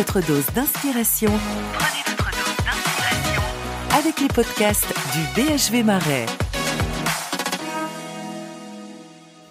[0.00, 1.30] votre dose d'inspiration.
[3.98, 6.24] Avec les podcasts du BHV Marais.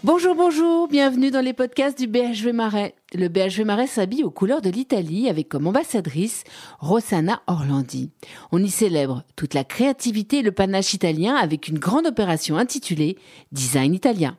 [0.03, 2.95] Bonjour, bonjour, bienvenue dans les podcasts du BHV Marais.
[3.13, 6.45] Le BHV Marais s'habille aux couleurs de l'Italie avec comme ambassadrice
[6.79, 8.09] Rossana Orlandi.
[8.51, 13.19] On y célèbre toute la créativité et le panache italien avec une grande opération intitulée
[13.51, 14.35] Design italien.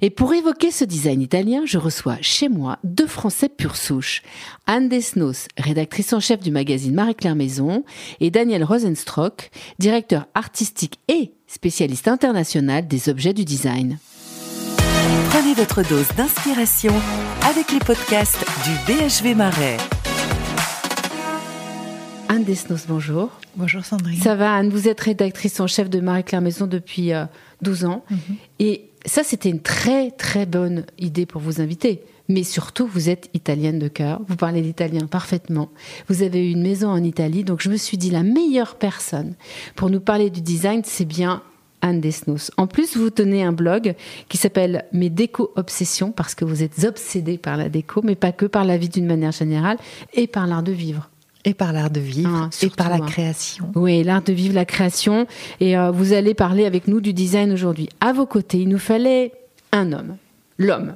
[0.00, 4.22] Et pour évoquer ce design italien, je reçois chez moi deux Français pure souche.
[4.66, 7.84] Anne Desnos, rédactrice en chef du magazine Marie-Claire Maison,
[8.20, 13.98] et Daniel Rosenstrock, directeur artistique et spécialiste international des objets du design.
[15.30, 16.94] Prenez votre dose d'inspiration
[17.48, 19.78] avec les podcasts du BHV Marais.
[22.28, 23.30] Anne Desnos, bonjour.
[23.56, 24.20] Bonjour Sandrine.
[24.20, 27.12] Ça va Anne, vous êtes rédactrice en chef de Marie-Claire Maison depuis
[27.60, 28.04] 12 euh, ans.
[28.10, 28.18] Mhm.
[28.58, 32.02] Et ça, c'était une très très bonne idée pour vous inviter.
[32.28, 35.70] Mais surtout, vous êtes italienne de cœur, vous parlez l'italien parfaitement.
[36.08, 39.34] Vous avez une maison en Italie, donc je me suis dit la meilleure personne
[39.74, 41.42] pour nous parler du design, c'est bien
[41.82, 42.52] Anne Desnos.
[42.56, 43.94] En plus, vous tenez un blog
[44.28, 48.32] qui s'appelle Mes déco obsessions parce que vous êtes obsédée par la déco, mais pas
[48.32, 49.78] que par la vie d'une manière générale
[50.14, 51.10] et par l'art de vivre.
[51.44, 53.00] Et par l'art de vivre, Ah, et par la hein.
[53.00, 53.72] création.
[53.74, 55.26] Oui, l'art de vivre, la création.
[55.58, 57.88] Et euh, vous allez parler avec nous du design aujourd'hui.
[58.00, 59.32] À vos côtés, il nous fallait
[59.72, 60.16] un homme,
[60.58, 60.94] l'homme.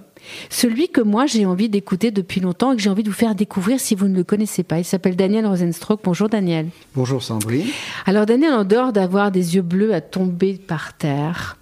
[0.50, 3.34] Celui que moi j'ai envie d'écouter depuis longtemps et que j'ai envie de vous faire
[3.34, 4.78] découvrir si vous ne le connaissez pas.
[4.78, 6.00] Il s'appelle Daniel Rosenstrock.
[6.05, 6.69] Bonjour Daniel.
[6.95, 7.67] Bonjour Sandrine.
[8.06, 11.56] Alors Daniel, en dehors d'avoir des yeux bleus à tomber par terre,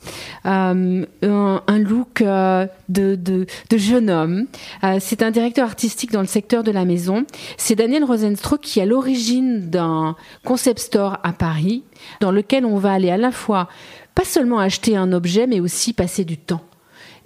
[0.47, 4.47] euh, un, un look euh, de, de- de jeune homme,
[4.85, 7.25] euh, c'est un directeur artistique dans le secteur de la maison.
[7.57, 11.83] C'est Daniel Rosenstrock qui est à l'origine d'un concept store à Paris,
[12.21, 13.69] dans lequel on va aller à la fois
[14.15, 16.61] pas seulement acheter un objet, mais aussi passer du temps.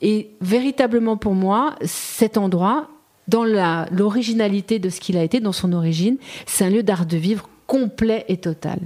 [0.00, 2.88] Et véritablement pour moi, cet endroit,
[3.26, 7.16] dans l'originalité de ce qu'il a été, dans son origine, c'est un lieu d'art de
[7.16, 8.78] vivre complet et total.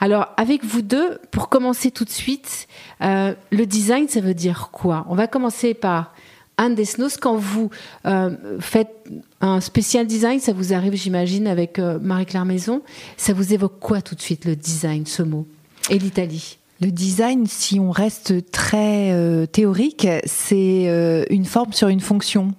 [0.00, 2.66] Alors, avec vous deux, pour commencer tout de suite,
[3.02, 5.04] euh, le design, ça veut dire quoi?
[5.10, 6.14] On va commencer par
[6.56, 7.18] Anne Desnos.
[7.18, 7.68] Quand vous
[8.06, 9.04] euh, faites
[9.42, 12.80] un spécial design, ça vous arrive, j'imagine, avec euh, Marie-Claire Maison,
[13.18, 15.46] ça vous évoque quoi tout de suite, le design, ce mot?
[15.90, 16.59] Et l'Italie?
[16.82, 22.54] Le design, si on reste très euh, théorique, c'est euh, une forme sur une fonction.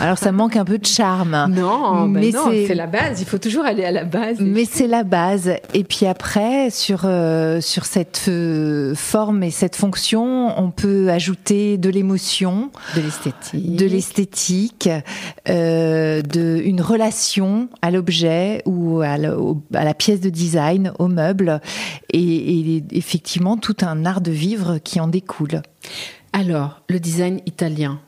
[0.00, 1.46] Alors ça manque un peu de charme.
[1.50, 3.20] Non, mais mais non, c'est- c'est la base.
[3.20, 4.36] Il faut toujours aller à la base.
[4.40, 5.50] Mais c'est la base.
[5.74, 11.78] Et puis après, sur, euh, sur cette euh, forme et cette fonction, on peut ajouter
[11.78, 13.76] de l'émotion, de l'esthétique.
[13.76, 14.88] de l'esthétique,
[15.48, 20.92] euh, de une relation à l'objet ou à, la- au- à la pièce de design,
[20.98, 21.60] au meuble,
[22.12, 25.62] et, et effectivement tout un art de vivre qui en découle.
[26.32, 28.00] Alors, le design italien,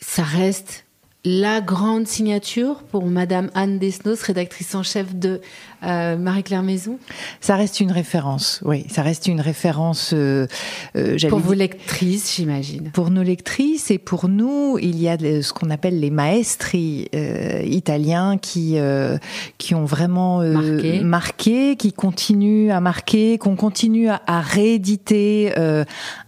[0.00, 0.84] ça reste
[1.24, 5.40] la grande signature pour Madame Anne Desnos, rédactrice en chef de
[5.84, 6.98] euh, Marie-Claire Maison?
[7.40, 10.10] Ça reste une référence, oui, ça reste une référence.
[10.14, 10.48] euh,
[10.96, 12.90] euh, Pour vos lectrices, j'imagine.
[12.92, 17.62] Pour nos lectrices et pour nous, il y a ce qu'on appelle les maestri euh,
[17.64, 19.16] italiens qui euh,
[19.58, 21.00] qui ont vraiment Marqué.
[21.02, 25.52] marqué, qui continuent à marquer, qu'on continue à, à rééditer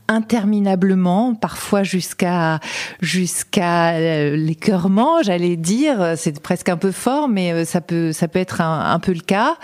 [0.08, 2.60] interminablement, parfois jusqu'à
[3.00, 6.14] jusqu'à euh, l'écœurement, j'allais dire.
[6.16, 9.20] C'est presque un peu fort, mais euh, ça peut ça peut être un, peu le
[9.20, 9.56] cas.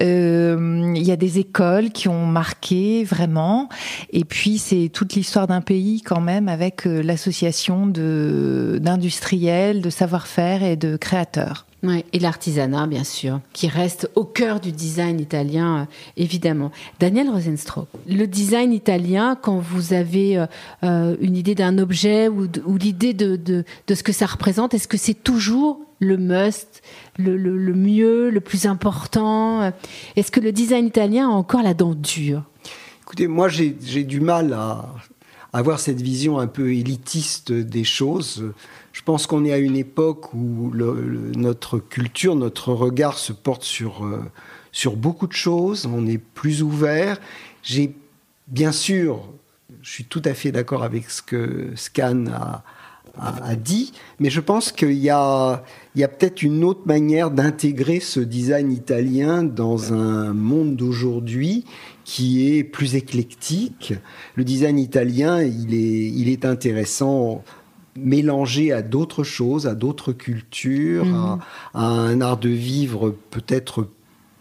[0.00, 3.68] Euh, Il y a des écoles qui ont marqué vraiment,
[4.12, 10.62] et puis c'est toute l'histoire d'un pays quand même avec l'association de d'industriels, de savoir-faire
[10.62, 11.66] et de créateurs.
[12.12, 15.84] Et l'artisanat, bien sûr, qui reste au cœur du design italien, euh,
[16.16, 16.72] évidemment.
[16.98, 20.46] Daniel Rosenstrock, le design italien, quand vous avez euh,
[20.82, 24.96] euh, une idée d'un objet ou, l'idée de, de, ce que ça représente, est-ce que
[24.96, 26.82] c'est toujours le must,
[27.16, 29.72] le, le, le mieux, le plus important
[30.16, 32.42] Est-ce que le design italien a encore la dent dure?
[33.02, 33.72] Écoutez, moi j'ai
[34.04, 34.94] du mal à
[35.52, 38.44] avoir cette vision un peu élitiste des choses.
[38.98, 44.04] Je pense qu'on est à une époque où notre culture, notre regard se porte sur,
[44.04, 44.24] euh,
[44.72, 45.86] sur beaucoup de choses.
[45.86, 47.20] On est plus ouvert.
[47.62, 47.94] J'ai
[48.48, 49.20] bien sûr,
[49.82, 52.64] je suis tout à fait d'accord avec ce que Scan a,
[53.20, 55.62] a- a dit, mais je pense qu'il y a,
[55.96, 61.64] a peut-être une autre manière d'intégrer ce design italien dans un monde d'aujourd'hui
[62.04, 63.94] qui est plus éclectique.
[64.34, 67.44] Le design italien, il est, il est intéressant
[68.02, 71.38] mélangé à d'autres choses, à d'autres cultures, à,
[71.74, 73.88] à un art de vivre peut-être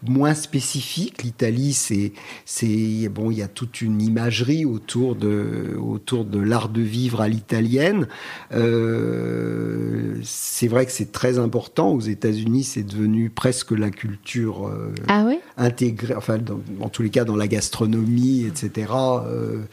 [0.03, 1.23] moins spécifique.
[1.23, 2.13] L'Italie, c'est,
[2.45, 7.21] c'est bon, il y a toute une imagerie autour de autour de l'art de vivre
[7.21, 8.07] à l'italienne.
[8.53, 11.91] Euh, c'est vrai que c'est très important.
[11.91, 16.15] Aux États-Unis, c'est devenu presque la culture euh, ah oui intégrée.
[16.15, 18.91] Enfin, dans, en tous les cas, dans la gastronomie, etc.
[19.25, 19.63] Euh,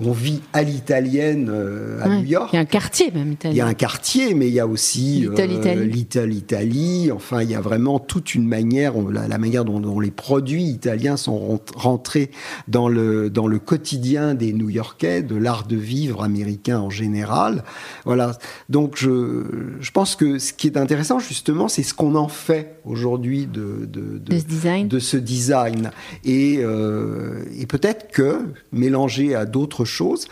[0.00, 2.18] on vit à l'italienne euh, à Ouais.
[2.22, 2.50] New York.
[2.52, 3.54] Il y a un quartier même italien.
[3.54, 5.86] Il y a un quartier, mais il y a aussi Little Italy.
[5.90, 7.10] Little Italy.
[7.12, 10.10] Enfin, il y a vraiment toute une manière, on- la, la manière dont, dont les
[10.10, 12.30] produits italiens sont rent- rentrés
[12.68, 17.62] dans le dans le quotidien des New-Yorkais, de l'art de vivre américain en général.
[18.04, 18.38] Voilà.
[18.70, 19.44] Donc, je
[19.80, 23.86] je pense que ce qui est intéressant justement, c'est ce qu'on en fait aujourd'hui de
[23.86, 24.88] de, De ce design.
[24.88, 25.90] de ce design.
[26.24, 28.38] Et, euh, et peut-être que,
[28.72, 30.26] mélangé à d'autres choses,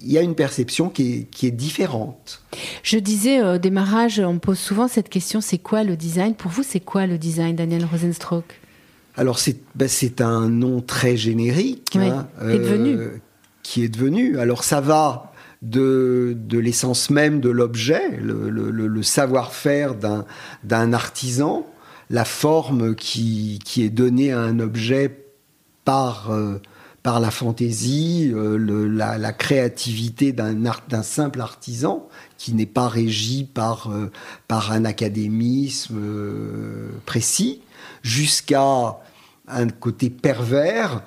[0.00, 2.42] il y a une perception qui est, qui est différente.
[2.82, 6.34] Je disais au démarrage, on me pose souvent cette question c'est quoi le design?
[6.34, 8.44] Pour vous, c'est quoi le design, Daniel Rosenstrock
[9.16, 11.90] Alors, c'est ben, c'est un nom très générique.
[11.94, 12.98] Oui, hein, qui est devenu.
[13.62, 14.38] Qui est devenu.
[14.38, 20.24] Alors, ça va de, de l'essence même de l'objet, le, le- le- le savoir-faire d'un
[20.64, 21.64] d'un artisan,
[22.10, 25.24] la forme qui, qui est donnée à un objet
[25.84, 26.58] par, euh,
[27.02, 32.08] par la fantaisie, euh, le- la, la créativité d'un art- simple artisan
[32.38, 34.10] qui n'est pas régi par, euh,
[34.46, 37.60] par un académisme euh, précis,
[38.02, 38.98] jusqu'à
[39.48, 41.02] un côté pervers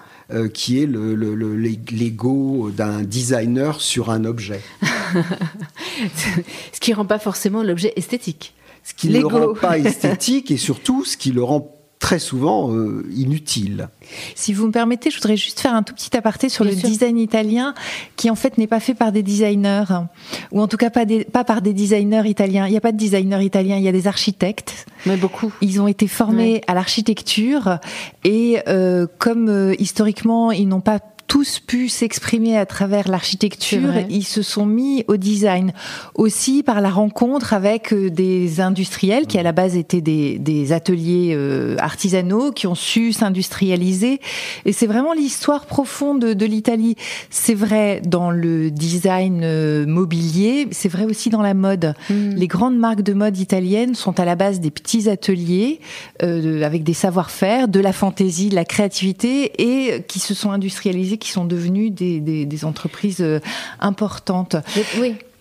[0.56, 4.60] qui est le- le- le- l'ego d'un designer sur un objet.
[6.74, 8.54] Ce qui rend pas forcément l'objet esthétique.
[8.84, 9.54] Ce qui ne le L'ego.
[9.54, 13.90] rend pas esthétique et surtout ce qui le rend très souvent euh, inutile.
[14.36, 16.80] Si vous me permettez, je voudrais juste faire un tout petit aparté sur Bien le
[16.80, 16.90] sûr.
[16.90, 17.74] design italien,
[18.16, 20.10] qui en fait n'est pas fait par des designers, hein,
[20.52, 22.68] ou en tout cas pas, des, pas par des designers italiens.
[22.68, 24.86] Il n'y a pas de designers italiens, il y a des architectes.
[25.06, 25.54] Mais beaucoup.
[25.62, 27.80] Ils ont été formés à l'architecture
[28.24, 34.24] et euh, comme euh, historiquement ils n'ont pas tous pu s'exprimer à travers l'architecture, ils
[34.24, 35.74] se sont mis au design
[36.14, 40.72] aussi par la rencontre avec euh, des industriels qui à la base étaient des, des
[40.72, 44.20] ateliers euh, artisanaux qui ont su s'industrialiser
[44.66, 46.96] et c'est vraiment l'histoire profonde de, de l'Italie.
[47.30, 51.94] C'est vrai dans le design euh, mobilier, c'est vrai aussi dans la mode.
[52.10, 52.36] Mm.
[52.36, 55.80] Les grandes marques de mode italiennes sont à la base des petits ateliers
[56.24, 61.15] euh, avec des savoir-faire, de la fantaisie, de la créativité et qui se sont industrialisés,
[61.18, 63.40] qui sont devenus des, entreprises euh,
[63.80, 64.56] importantes.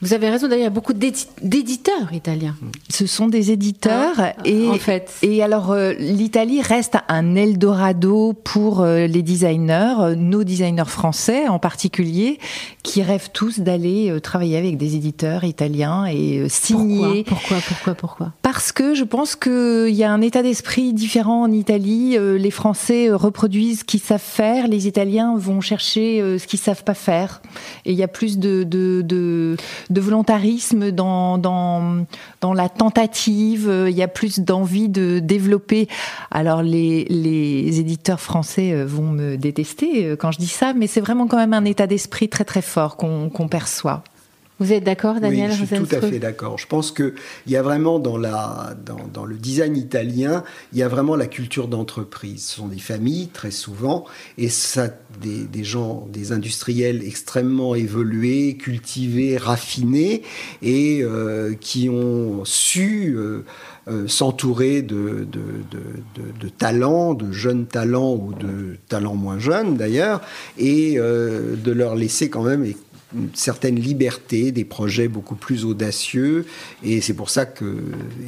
[0.04, 0.46] Vous avez raison.
[0.48, 2.56] D'ailleurs, il y a beaucoup d'édi- d'éditeurs italiens.
[2.90, 5.10] Ce sont des éditeurs et en fait.
[5.22, 11.48] Et alors, euh, l'Italie reste un Eldorado pour euh, les designers, euh, nos designers français
[11.48, 12.38] en particulier,
[12.82, 17.24] qui rêvent tous d'aller euh, travailler avec des éditeurs italiens et signer.
[17.24, 17.56] Pourquoi?
[17.66, 17.94] Pourquoi?
[17.94, 18.32] Pourquoi?
[18.42, 22.16] Parce que je pense qu'il y a un état d'esprit différent en Italie.
[22.18, 26.94] Les Français reproduisent ce qu'ils savent faire, les Italiens vont chercher ce qu'ils savent pas
[26.94, 27.40] faire.
[27.86, 29.56] Et il y a plus de, de, de,
[29.94, 32.04] de volontarisme dans, dans,
[32.42, 35.88] dans la tentative, il y a plus d'envie de développer.
[36.30, 40.86] Alors les, les éditeurs français euh, vont me détester euh, quand je dis ça, mais
[40.86, 44.02] c'est vraiment quand même un état d'esprit très très fort qu'on perçoit.
[44.60, 46.58] Vous êtes d'accord, Daniel oui, je suis tout à fait d'accord.
[46.58, 47.12] Je pense qu'il
[47.48, 51.26] y a vraiment dans, la, dans, dans le design italien, il y a vraiment la
[51.26, 52.44] culture d'entreprise.
[52.44, 54.04] Ce sont des familles, très souvent,
[54.38, 54.88] et ça,
[55.20, 60.22] des, des gens, des industriels extrêmement évolués, cultivés, raffinés,
[60.62, 63.44] et euh, qui ont su euh,
[63.88, 65.40] euh, s'entourer de, de,
[65.72, 70.20] de, de- de talents, de jeunes talents ou de talents moins jeunes d'ailleurs,
[70.58, 72.64] et euh, de leur laisser quand même
[73.14, 76.46] une certaine liberté, des projets beaucoup plus audacieux.
[76.82, 77.76] Et c'est pour ça que,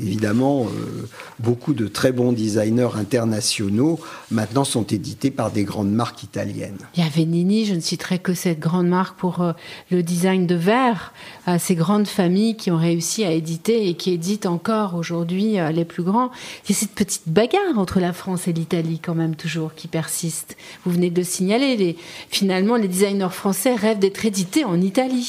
[0.00, 1.06] évidemment, euh,
[1.38, 3.98] beaucoup de très bons designers internationaux
[4.30, 6.78] maintenant sont édités par des grandes marques italiennes.
[6.96, 9.52] Il y a Venini, je ne citerai que cette grande marque pour euh,
[9.90, 11.12] le design de verre,
[11.48, 15.84] euh, ces grandes familles qui ont réussi à éditer et qui éditent encore aujourd'hui les
[15.84, 16.30] plus grands.
[16.68, 20.56] A cette petite bagarre entre la France et l'Italie quand même toujours qui persiste.
[20.84, 21.96] Vous venez de le signaler, les,
[22.28, 25.26] finalement les designers français rêvent d'être édités en Italie.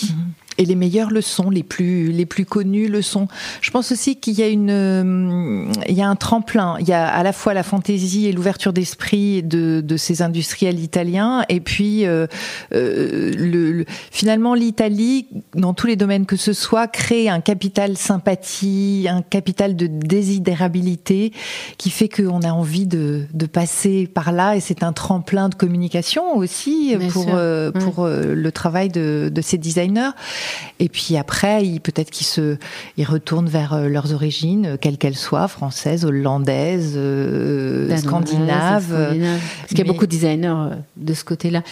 [0.58, 3.28] Et les meilleures le sont, les plus les plus connus le sont.
[3.62, 6.78] Je pense aussi qu'il y a une euh, il y a un tremplin.
[6.80, 10.80] Il y a à la fois la fantaisie et l'ouverture d'esprit de, de ces industriels
[10.80, 12.28] italiens, et puis euh,
[12.74, 17.96] euh, le, le- finalement l'Italie, dans tous les domaines que ce soit, crée un capital
[17.98, 21.32] sympathie, un capital de désidérabilité
[21.78, 25.56] qui fait qu'on a envie de, de passer par là, et c'est un tremplin de
[25.56, 27.82] communication aussi Bien pour euh, Ouais.
[27.82, 30.12] pour le travail de, de ces designers.
[30.80, 32.58] Et puis après, peut-être qu'ils se,
[32.98, 37.00] ils retournent vers leurs origines, quelles qu'elles soient, françaises, hollandaises,
[37.98, 38.92] scandinaves.
[38.92, 41.63] Parce qu'il y a beaucoup de designers de ce côté-là.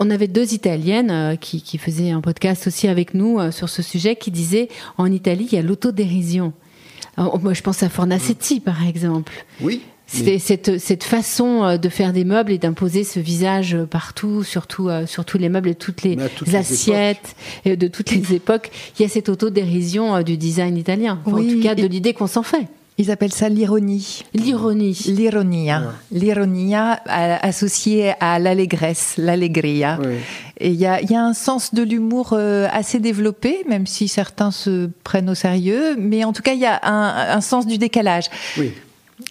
[0.00, 4.16] On avait deux Italiennes qui, qui faisaient un podcast aussi avec nous sur ce sujet,
[4.16, 6.52] qui disaient en Italie, il y a l'autodérision.
[7.16, 9.32] Moi, je pense à Fornacetti, par exemple.
[9.60, 9.82] Oui.
[10.06, 14.88] C'est cette, cette, façon euh, de faire des meubles et d'imposer ce visage partout, surtout
[14.88, 16.18] euh, sur tous les meubles et toutes les,
[16.54, 17.34] assiettes
[17.64, 18.70] et de toutes les époques.
[18.98, 22.26] Il y a cette autodérision euh, du design italien, en tout cas de l'idée qu'on
[22.26, 22.66] s'en fait.
[22.96, 24.22] Ils appellent ça l'ironie.
[24.34, 24.96] L'ironie.
[25.06, 25.68] L'ironie.
[26.12, 29.98] L'ironie associée à l'allégresse, l'allegria.
[30.60, 34.52] Et il y a, y a, un sens de l'humour assez développé, même si certains
[34.52, 35.96] se prennent au sérieux.
[35.98, 38.26] Mais en tout cas, il y a un, un sens du décalage.
[38.56, 38.70] Oui.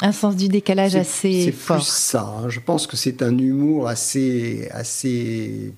[0.01, 1.81] Un sens du décalage assez fort.
[1.81, 2.21] C'est plus ça.
[2.21, 2.49] Hein.
[2.49, 5.73] Je pense que c'est un humour assez, assez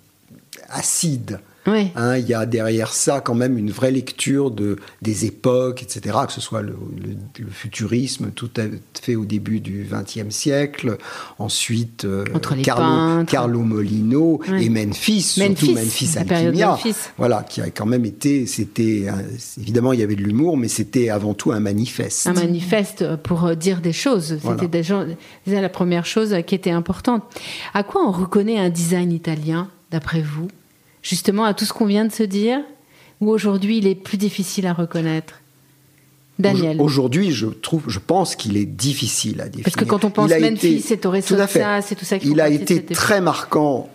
[0.70, 1.40] acide.
[1.68, 6.18] Hein, il y a derrière ça quand même une vraie lecture de, des époques, etc.,
[6.28, 6.76] que ce soit le,
[7.50, 8.64] futurisme tout à
[9.00, 10.98] fait au début du XXe siècle,
[11.40, 12.26] ensuite euh,
[12.64, 16.78] Carlo, Carlo, Molino et Memphis, surtout Memphis Alchimia,
[17.18, 19.08] voilà, qui a quand même été, c'était
[19.60, 22.28] évidemment il y avait de l'humour, mais c'était avant tout un manifeste.
[22.28, 24.38] Un manifeste pour dire des choses.
[24.42, 25.06] C'était déjà
[25.46, 27.24] la première chose qui était importante.
[27.74, 30.48] À quoi on reconnaît un design italien, d'après vous?
[31.06, 32.60] Justement à tout ce qu'on vient de se dire
[33.22, 35.42] Ou aujourd'hui, il est plus difficile à reconnaître
[36.38, 36.82] Daniel.
[36.82, 39.64] Aujourd'hui, je trouve, je pense qu'il est difficile à définir.
[39.64, 42.50] Parce que quand on pense Memphis, c'est Torres Sosa, c'est tout ça qui Il a
[42.50, 43.90] été très marquant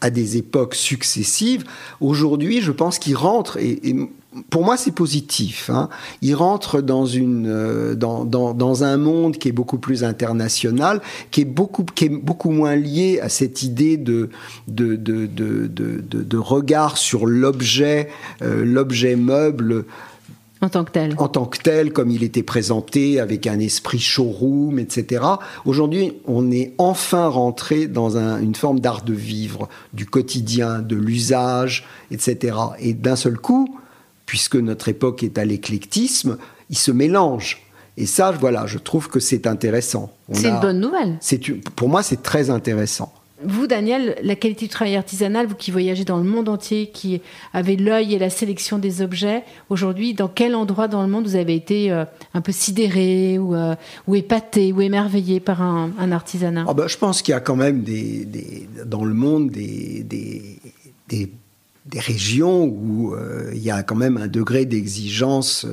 [0.00, 1.64] à des époques successives.
[2.00, 3.80] Aujourd'hui, je pense qu'il rentre, et,
[4.50, 5.70] pour moi, c'est positif.
[5.70, 5.88] Hein.
[6.22, 11.00] Il rentre dans, une, euh, dans, dans, dans, un monde qui est beaucoup plus international,
[11.30, 14.30] qui est beaucoup, qui est beaucoup moins lié à cette idée de,
[14.68, 18.08] de, de, de, de regard sur l'objet,
[18.42, 19.84] euh, l'objet meuble
[20.60, 21.14] en tant que tel.
[21.18, 25.24] En tant que tel, comme il était présenté, avec un esprit showroom, etc.
[25.64, 31.86] Aujourd'hui, on est enfin rentré dans une forme d'art de vivre, du quotidien, de l'usage,
[32.10, 32.56] etc.
[32.80, 33.78] Et d'un seul coup,
[34.26, 36.38] puisque notre époque est à l'éclectisme,
[36.70, 37.62] il se mélange.
[37.96, 40.12] Et ça, voilà, je trouve que c'est intéressant.
[40.32, 41.18] C'est une bonne nouvelle.
[41.74, 43.12] Pour moi, c'est très intéressant.
[43.44, 47.20] Vous, Daniel, la qualité du travail artisanal, vous qui voyagez dans le monde entier, qui
[47.52, 51.36] avez l'œil et la sélection des objets, aujourd'hui, dans quel endroit dans le monde vous
[51.36, 52.04] avez été euh,
[52.34, 53.76] un peu sidéré ou, euh,
[54.08, 56.64] ou, épaté ou émerveillé par un, artisanat?
[56.66, 58.26] Ah ben, Je pense qu'il y a quand même des,
[58.84, 60.02] dans le monde des,
[61.08, 61.30] des,
[61.96, 65.66] régions où euh, il y a quand même un degré d'exigence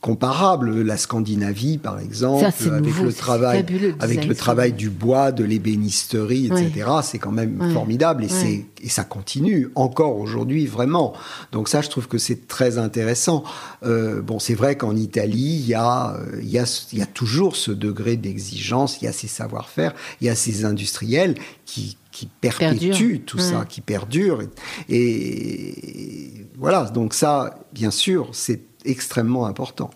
[0.00, 3.64] comparable, la Scandinavie par exemple, avec le travail,
[4.00, 6.90] avec le travail du bois, de l'ébénisterie, etc.
[7.02, 11.14] C'est quand même formidable et c'est et ça continue encore aujourd'hui vraiment.
[11.52, 13.42] Donc ça, je trouve que c'est très intéressant.
[13.82, 17.06] Euh, bon, c'est vrai qu'en Italie, il y a il y a il y a
[17.06, 21.34] toujours ce degré d'exigence, il y a ces savoir-faire, il y a ces industriels
[21.66, 24.42] qui qui perpétuent tout ça, qui perdurent.
[24.88, 29.90] et voilà, donc ça, bien sûr, c'est extrêmement important.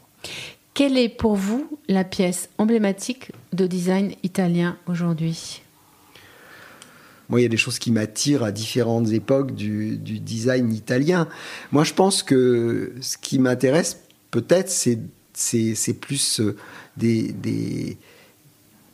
[0.73, 5.63] Quelle est pour vous la pièce emblématique de design italien aujourd'hui?
[7.29, 11.27] Moi, il y a des choses qui m'attirent à différentes époques du, design italien.
[11.73, 13.99] Moi, je pense que ce qui m'intéresse,
[14.31, 16.57] peut-être, c'est plus euh,
[16.97, 17.35] des,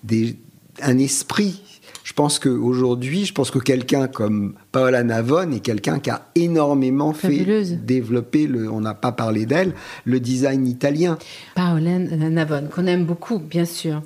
[0.02, 0.36] des,
[0.80, 1.60] un esprit
[2.08, 7.12] je pense qu'aujourd'hui, je pense que quelqu'un comme Paola Navon est quelqu'un qui a énormément
[7.12, 7.44] fait
[7.84, 9.74] développer, le, on n'a pas parlé d'elle,
[10.06, 11.18] le design italien.
[11.54, 14.00] Paola Navon, qu'on aime beaucoup, bien sûr.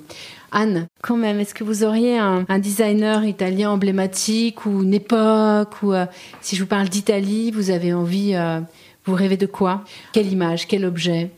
[0.51, 5.93] Anne, quand même, est-ce que vous auriez un, designer italien emblématique ou une époque ou
[5.93, 6.05] euh,
[6.41, 8.59] si je vous parle d'Italie, vous avez envie, euh,
[9.05, 9.85] vous rêvez de quoi?
[10.11, 11.31] Quelle image, quel objet?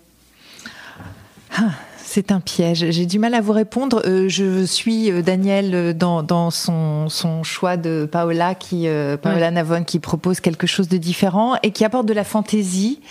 [1.55, 1.73] Ah,
[2.15, 2.91] c'est un piège.
[2.91, 4.01] J'ai du mal à vous répondre.
[4.05, 8.87] Euh, je suis euh, Daniel euh, dans, son, choix de Paola, qui,
[9.21, 13.01] Paola Navon, qui propose quelque chose de différent et qui apporte de la fantaisie,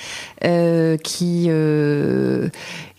[0.40, 1.50] qui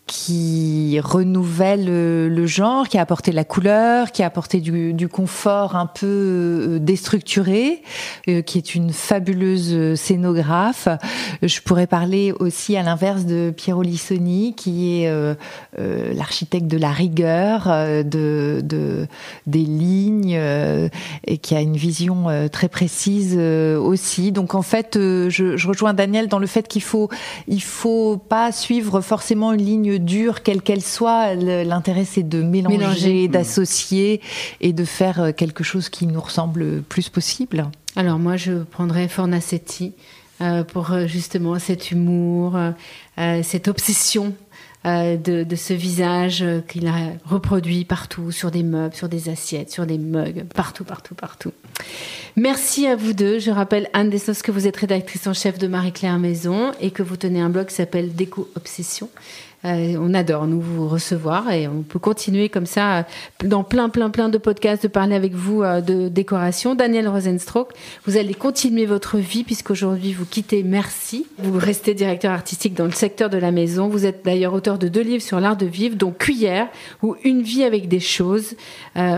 [0.08, 5.76] qui renouvelle euh, le genre, qui a apporté la couleur, qui a apporté du, confort
[5.76, 7.82] un peu euh, déstructuré,
[8.28, 10.88] euh, qui est une fabuleuse scénographe.
[11.42, 15.36] Je pourrais parler aussi à l'inverse de Piero Lissoni, qui est
[15.78, 19.08] l'architecte de la rigueur, de, de
[19.48, 20.40] des lignes,
[21.26, 24.32] et qui a une vision très précise aussi.
[24.32, 27.10] Donc en fait, je, je rejoins Daniel dans le fait qu'il faut
[27.48, 31.36] il faut pas suivre forcément une ligne dure, quelle qu'elle soit.
[31.36, 34.22] L'intérêt, c'est de mélanger, d'associer
[34.62, 37.66] et de faire euh, quelque chose qui nous ressemble le plus possible.
[37.96, 39.94] Alors moi, je prendrais Fornacetti.
[40.68, 42.60] pour justement cet humour,
[43.18, 44.34] cette obsession
[44.84, 49.98] de, ce visage qu'il a reproduit partout, sur des meubles, sur des assiettes, sur des
[49.98, 51.54] mugs, partout, partout, partout.
[52.36, 53.40] Merci à vous deux.
[53.40, 57.02] Je rappelle, Anne Dessos, que vous êtes rédactrice en chef de Marie-Claire Maison et que
[57.02, 59.10] vous tenez un blog qui s'appelle Déco Obsession.
[59.66, 63.04] Euh, on adore nous vous recevoir et on peut continuer comme ça euh,
[63.44, 66.76] dans plein plein plein de podcasts de parler avec vous euh, de décoration.
[66.76, 67.74] Daniel Rosenstroke,
[68.06, 71.26] vous allez continuer votre vie puisqu'aujourd'hui vous quittez Merci.
[71.40, 73.88] Vous restez directeur artistique dans le secteur de la maison.
[73.88, 76.68] Vous êtes d'ailleurs auteur de deux livres sur l'art de vivre, dont Cuillère
[77.02, 78.56] ou Une vie avec des choses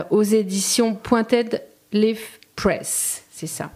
[0.09, 1.61] aux éditions Pointed
[1.91, 3.26] Leaf Press.
[3.39, 3.69] C'est ça.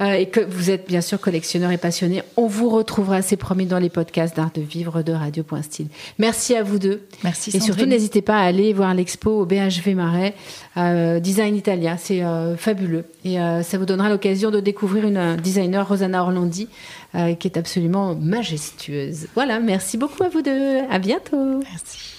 [0.00, 2.24] Euh, et que vous êtes bien sûr collectionneur et passionné.
[2.36, 5.86] On vous retrouvera, c'est promis, dans les podcasts d'Art de Vivre de Radio.style.
[6.18, 7.06] Merci à vous deux.
[7.22, 7.56] Merci.
[7.56, 10.34] Et surtout, n'hésitez pas à aller voir l'expo au BHV Marais,
[10.76, 11.96] euh, Design Italia.
[11.96, 13.04] C'est euh, fabuleux.
[13.24, 16.66] Et ça vous donnera l'occasion de découvrir une designer, Rosanna Orlandi,
[17.12, 19.28] qui est absolument majestueuse.
[19.34, 20.78] Voilà, merci beaucoup à vous deux.
[20.90, 21.60] À bientôt.
[21.60, 22.17] Merci.